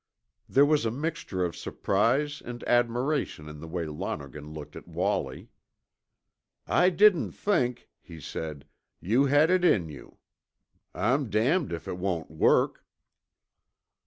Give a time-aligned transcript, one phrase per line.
[0.49, 5.49] There was a mixture of surprise and admiration in the way Lonergan looked at Wallie.
[6.65, 8.65] "I didn't think," he said,
[8.99, 10.17] "you had it in you.
[10.95, 12.83] I'm damned if it won't work."